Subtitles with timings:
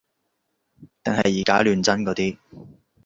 [1.03, 2.35] 定係以假亂真嗰啲